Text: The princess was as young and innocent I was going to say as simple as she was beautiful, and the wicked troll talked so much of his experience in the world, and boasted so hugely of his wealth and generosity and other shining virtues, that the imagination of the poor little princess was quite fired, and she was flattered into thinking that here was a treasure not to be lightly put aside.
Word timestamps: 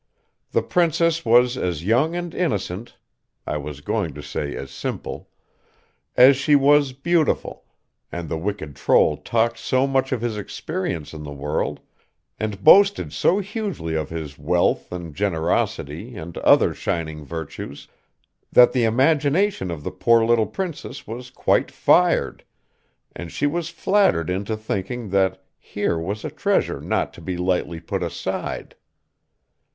The 0.49 0.63
princess 0.63 1.23
was 1.23 1.55
as 1.57 1.83
young 1.85 2.15
and 2.15 2.33
innocent 2.33 2.97
I 3.45 3.57
was 3.57 3.81
going 3.81 4.15
to 4.15 4.23
say 4.23 4.55
as 4.55 4.71
simple 4.71 5.29
as 6.17 6.35
she 6.35 6.55
was 6.55 6.91
beautiful, 6.91 7.65
and 8.11 8.27
the 8.27 8.35
wicked 8.35 8.75
troll 8.75 9.15
talked 9.17 9.59
so 9.59 9.85
much 9.85 10.11
of 10.11 10.21
his 10.21 10.37
experience 10.37 11.13
in 11.13 11.21
the 11.21 11.29
world, 11.31 11.81
and 12.39 12.63
boasted 12.63 13.13
so 13.13 13.37
hugely 13.37 13.93
of 13.93 14.09
his 14.09 14.39
wealth 14.39 14.91
and 14.91 15.13
generosity 15.15 16.17
and 16.17 16.35
other 16.39 16.73
shining 16.73 17.23
virtues, 17.23 17.87
that 18.51 18.71
the 18.71 18.85
imagination 18.85 19.69
of 19.69 19.83
the 19.83 19.91
poor 19.91 20.25
little 20.25 20.47
princess 20.47 21.05
was 21.05 21.29
quite 21.29 21.69
fired, 21.69 22.43
and 23.15 23.31
she 23.31 23.45
was 23.45 23.69
flattered 23.69 24.31
into 24.31 24.57
thinking 24.57 25.09
that 25.11 25.43
here 25.59 25.99
was 25.99 26.25
a 26.25 26.31
treasure 26.31 26.79
not 26.81 27.13
to 27.13 27.21
be 27.21 27.37
lightly 27.37 27.79
put 27.79 28.01
aside. 28.01 28.73